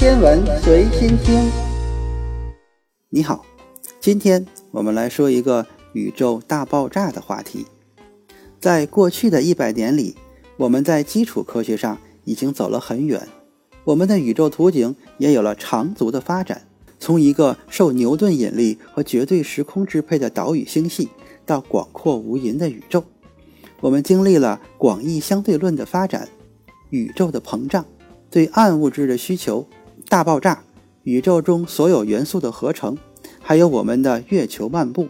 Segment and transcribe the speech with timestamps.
[0.00, 1.52] 天文随心听。
[3.10, 3.44] 你好，
[4.00, 7.66] 今天我们来说一个宇宙大爆炸的话题。
[8.58, 10.16] 在过去的一百年里，
[10.56, 13.28] 我们在基础科学上已经走了很远，
[13.84, 16.62] 我们的宇宙图景也有了长足的发展。
[16.98, 21.10] 从一个受牛顿引力和绝对时空支配的岛屿星系，
[21.44, 23.04] 到广阔无垠的宇宙，
[23.82, 26.26] 我们经历了广义相对论的发展，
[26.88, 27.84] 宇宙的膨胀，
[28.30, 29.66] 对暗物质的需求，
[30.10, 30.64] 大爆炸，
[31.04, 32.98] 宇宙中所有元素的合成，
[33.40, 35.08] 还有我们的月球漫步。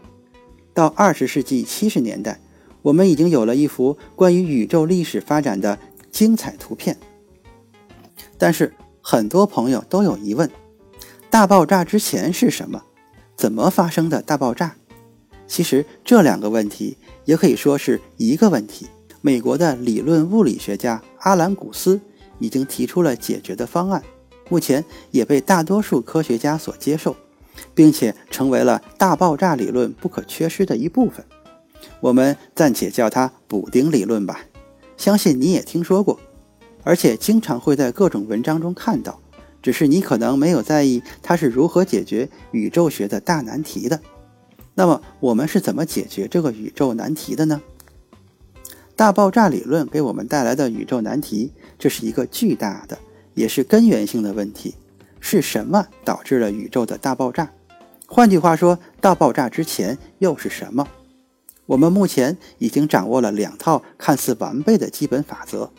[0.74, 2.38] 到二十世纪七十年代，
[2.82, 5.78] 我们已经有了一幅关于宇宙历史发展的
[6.10, 6.98] 精彩图片。
[8.36, 10.50] 但是，很多朋友都有疑问。
[11.30, 12.82] 大爆炸之前是什么？
[13.34, 14.76] 怎么发生的大爆炸？
[15.46, 18.86] 其实这两个问题也可以说是一个问题。
[19.22, 21.98] 美国的理论物理学家阿兰·古斯
[22.38, 24.02] 已经提出了解决的方案，
[24.50, 27.16] 目前也被大多数科学家所接受，
[27.74, 31.24] 并且成为了大爆炸理论不可缺失的一部分。
[32.00, 34.40] 我们暂且叫它补丁理论吧。
[34.98, 36.20] 相信你也听说过，
[36.82, 39.18] 而且经常会在各种文章中看到。
[39.62, 44.00] 只是你可能没有在意它是如何解决宇宙学的大难题的。
[44.74, 47.60] 那么我们是怎么解决这个宇宙难题的呢？
[48.96, 52.98] 大爆炸理论给我们带来的宇宙难题，这是一个巨大的，
[53.40, 54.74] 也是根源性的问题：
[55.18, 57.50] 是什么导致了宇宙的大爆炸？
[58.06, 60.86] 换句话说，大爆炸之前又是什么？
[61.64, 65.70] 我们目前已经掌握了两套看似完备的基本法则：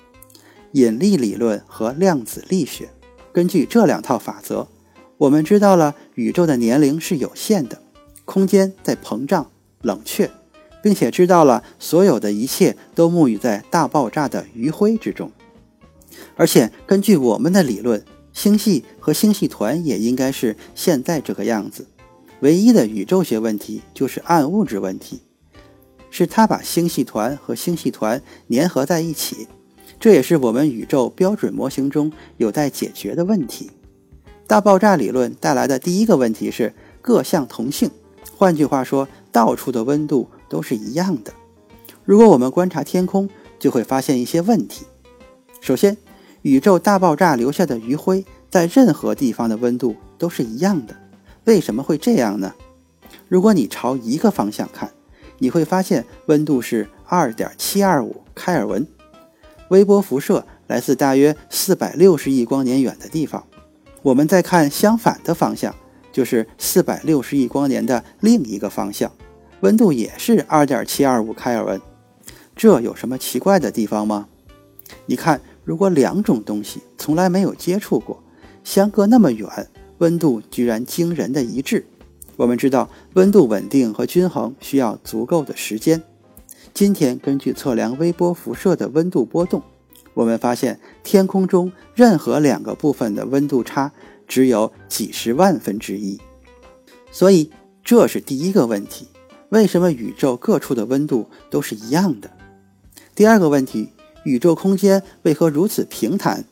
[0.72, 2.90] 引力理论和量子力学。
[3.32, 4.68] 根据这两套法则，
[5.20, 7.80] 我们知道了宇宙的年龄是有限的，
[8.26, 9.52] 空间在膨胀、
[9.84, 10.32] 冷却，
[10.82, 15.32] 并且知道了所有的一切都沐浴在大爆炸的余晖之中。
[16.42, 18.04] 而且根据我们的理论，
[18.34, 21.86] 星系和星系团也应该是现在这个样子。
[22.40, 25.22] 唯一的宇宙学问题就是暗物质问题，
[26.10, 29.48] 是它把星系团和星系团粘合在一起。
[30.00, 33.70] 这也是我们宇宙标准模型中有待解决的问题。
[34.48, 36.74] 大爆炸理论带来的第一个问题是
[37.04, 37.92] 各项同性，
[38.36, 41.32] 换句话说，到处的温度都是一样的。
[42.04, 43.30] 如果我们观察天空，
[43.60, 44.88] 就会发现一些问题。
[45.60, 45.96] 首先，
[46.42, 50.96] 宇宙大爆炸留下的余晖在任何地方的温度都是一样的。
[51.46, 52.54] 为什么会这样呢？
[53.28, 54.92] 如果你朝一个方向看，
[55.40, 58.86] 你会发现温度是二点七二五开尔文。
[59.70, 63.46] 微波辐射来自大约四百六十亿光年远的地方，
[64.02, 65.74] 我们再看相反的方向，
[66.12, 69.12] 就是四百六十亿光年的另一个方向，
[69.62, 71.82] 温度也是二点七二五开尔文。
[72.56, 74.28] 这有什么奇怪的地方吗？
[75.06, 75.40] 你看，
[75.72, 78.22] 如果两种东西从来没有接触过，
[78.62, 79.48] 相隔那么远，
[80.00, 81.86] 温度居然惊人的一致。
[82.36, 86.04] 我们知道，温度稳定和均衡需要足够的时间。
[86.74, 89.64] 今天根据测量微波辐射的温度波动，
[90.14, 93.94] 我们发现天空中任何两个部分的温度差
[94.28, 96.20] 只有几十万分之一。
[97.14, 97.50] 所以
[97.82, 99.08] 这是第一个问题：
[99.48, 102.30] 为什么宇宙各处的温度都是一样的？
[103.16, 103.88] 第二个问题：
[104.24, 106.46] 宇宙空间为何如此平坦？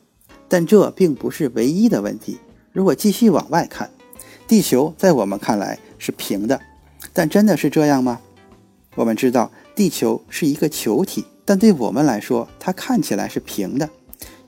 [0.48, 2.38] 但这并不是唯一的问题。
[2.72, 3.90] 如果继续往外看，
[4.48, 6.60] 地球在我们看来是平的，
[7.12, 8.20] 但真的是这样吗？
[8.96, 9.50] 我们知道。
[9.76, 13.88] 地球是一个球体，但对我们来说，它看起来是平的，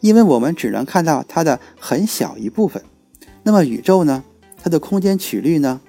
[0.01, 2.83] 因为我们只能看到它的很小一部分。
[3.45, 4.25] 那么宇宙呢？
[4.63, 5.81] 它的空间曲率呢？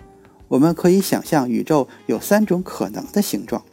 [0.48, 3.66] 我们可以想象，宇宙有三种可能的形状：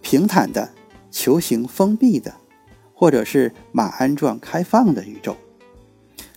[0.00, 0.70] 平坦的、
[1.10, 2.32] 球形封闭的，
[3.02, 5.36] 或者是马鞍状开放的宇宙。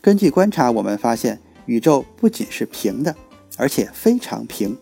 [0.01, 3.15] 根据观察，我们发现宇宙不仅是平的，
[3.55, 4.75] 而且非常平。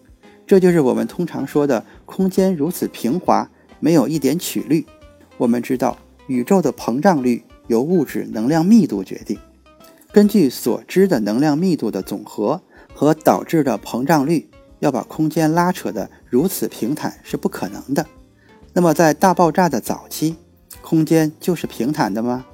[0.47, 3.49] 这就是我们通常说的空间如此平滑，
[3.81, 4.85] 没有一点曲率。
[5.37, 9.37] 我们知道，宇宙的膨胀率由物质能量密度决定。
[10.13, 12.61] 根据所知的能量密度的总和
[12.93, 14.49] 和导致的膨胀率，
[14.79, 18.05] 要把空间拉扯得如此平坦是不可能的。
[18.71, 20.37] 那么，在大爆炸的早期，
[20.93, 22.45] 空间就是平坦的吗？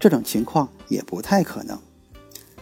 [0.00, 1.78] 这种情况也不太可能。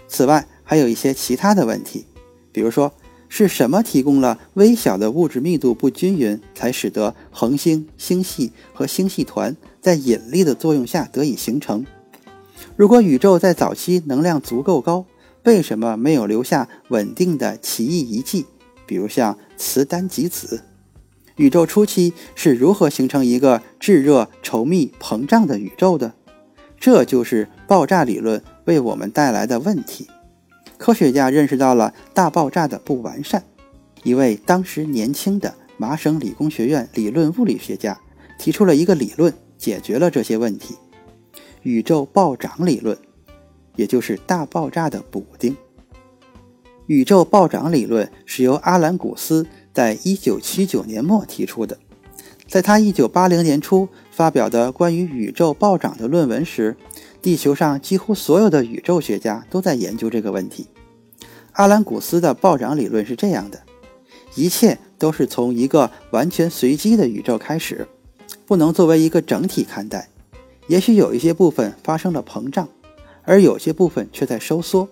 [0.08, 2.06] 此外，还有一些其他的问题，
[2.50, 2.92] 比如说。
[3.32, 11.86] 是什么提供了微小的物质密度不均匀，才使得恒星、星系和星系团在引力的作用下得以形成？
[12.74, 15.06] 如果宇宙在早期能量足够高，
[15.44, 18.46] 为什么没有留下稳定的奇异遗迹，
[18.84, 20.64] 比如像磁单极子？
[21.40, 26.12] 宇宙初期是如何形成一个炙热、稠密、膨胀的宇宙的？
[26.78, 30.06] 这就是爆炸理论为我们带来的问题。
[30.76, 33.42] 科学家认识到了大爆炸的不完善。
[34.02, 37.98] 一位当时年轻的麻省理工学院理论物理学家
[38.38, 40.76] 提出了一个理论，解决了这些问题——
[41.64, 42.98] 宇宙暴涨理论，
[43.76, 45.56] 也就是大爆炸的补丁。
[46.84, 49.46] 宇宙暴涨理论是由阿兰·古斯
[49.80, 51.78] 在1979年末提出的。
[52.46, 56.76] 在他1980年初发表的关于宇宙暴涨的论文时，
[57.22, 60.66] 地球上几乎所有的宇宙学家都在研究这个问题。
[61.52, 63.62] 阿兰·古斯的暴涨理论是这样的：
[64.34, 67.88] 一切都是从一个完全随机的宇宙开始，
[68.44, 70.10] 不能作为一个整体看待。
[70.66, 72.68] 也许有一些部分发生了膨胀，
[73.22, 74.90] 而有些部分却在收缩。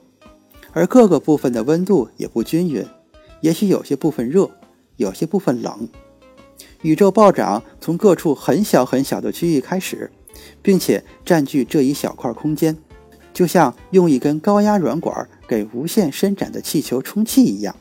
[0.72, 2.86] 而各个部分的温度也不均匀，
[3.42, 4.50] 也许有些部分热，
[4.98, 5.88] 有些部分冷。
[6.82, 10.12] 宇宙暴涨从各处很小很小的区域开始，
[10.60, 12.76] 并且占据这一小块空间，
[13.32, 17.74] 就像用一根高压软管给无限伸展的气球充气一样。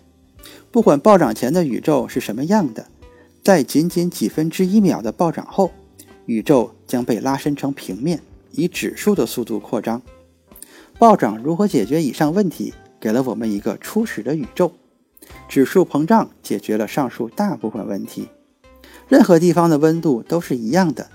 [0.72, 2.88] 不管暴涨前的宇宙是什么样的，
[3.44, 5.72] 在仅仅几分之一秒的暴涨后，
[6.26, 8.22] 宇宙将被拉伸成平面，
[8.52, 10.02] 以指数的速度扩张。
[10.98, 12.74] 暴涨如何解决以上问题？
[13.00, 14.72] 给了我们一个初始的宇宙，
[15.48, 18.30] 指数膨胀解决了上述大部分问题。
[19.08, 21.10] 任何地方的温度都是一样的，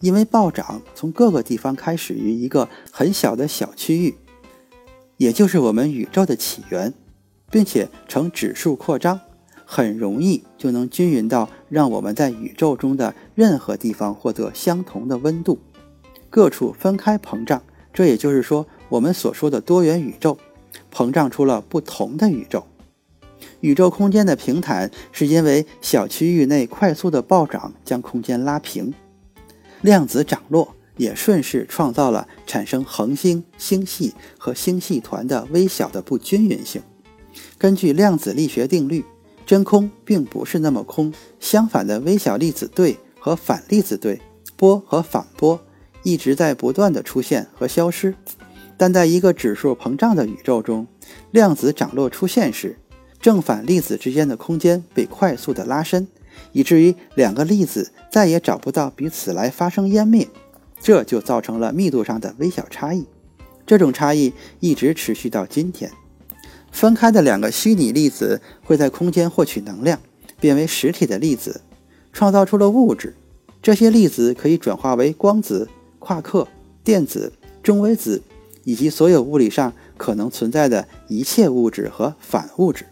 [0.00, 4.14] 因为暴涨从各个地方开始于一个很小的小区域，
[5.18, 6.94] 也就是我们宇宙的起源，
[7.50, 9.20] 并且呈指数扩张，
[9.64, 15.58] 很容易就能均匀到让我们在宇宙中的任何地方获得相同的温度。
[16.30, 17.62] 各处分开膨胀，
[17.92, 20.38] 这也就是说我们所说的多元宇宙。
[20.92, 22.66] 膨胀出了不同的宇宙。
[23.60, 28.92] 宇宙空间的平坦是因为小区域内快速的暴涨将空间拉平。
[29.82, 36.82] 量子涨落也顺势创造了产生恒星、星系和星系团的微小的不均匀性。
[37.58, 39.04] 根据量子力学定律，
[39.44, 44.20] 真空并不是那么空，相反的微小粒子对和反粒子对、
[44.56, 45.60] 波和反波
[46.02, 48.14] 一直在不断的出现和消失。
[48.78, 50.86] 但在一个指数膨胀的宇宙中，
[51.30, 52.78] 量子涨落出现时，
[53.20, 56.06] 正反粒子之间的空间被快速的拉伸，
[56.52, 60.28] 以至于两个粒子再也找不到彼此来发生湮灭，
[60.80, 63.04] 这就造成了密度上的微小差异。
[63.66, 65.90] 这种差异一直持续到今天。
[66.70, 69.98] 分开的两个虚拟粒子会在空间获取能量，
[70.38, 71.62] 变为实体的粒子，
[72.12, 73.14] 创造出了物质。
[73.62, 75.68] 这些粒子可以转化为光子、
[75.98, 76.46] 夸克、
[76.84, 77.32] 电子、
[77.62, 78.22] 中微子。
[78.66, 82.84] 以及所有物理上可能存在的一切物质和反物质。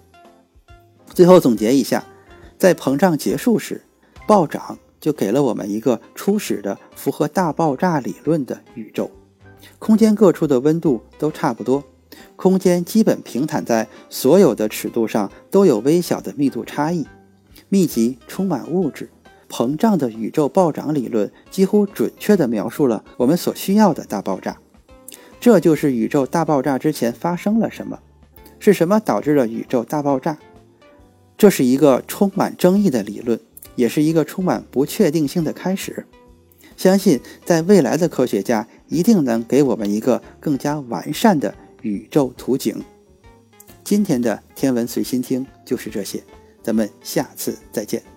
[1.15, 2.05] 最后总结一下，
[2.59, 3.83] 在膨胀结束时，
[4.27, 9.09] 暴涨就给了我们一个初始的符合大爆炸理论的宇宙。
[9.79, 11.85] 空间各处的温度都差不多，
[12.35, 17.07] 空间基本平坦，在所有的尺度上都有微小的密度差异，
[17.69, 19.09] 密集充满物质。
[19.49, 24.59] 膨胀的宇宙暴涨理论几乎准确地描述了我们所需要的大爆炸。
[25.39, 28.01] 这就是宇宙大爆炸之前发生了什么？
[28.59, 30.37] 是什么导致了宇宙大爆炸？
[31.37, 33.39] 这是一个充满争议的理论，
[33.77, 36.07] 也是一个充满不确定性的开始。
[36.77, 42.83] 相信在未来的科学家一定能给我们一个更加完善的宇宙图景。
[43.83, 46.23] 今天的天文随心听就是这些，
[46.63, 48.14] 咱们下次再见。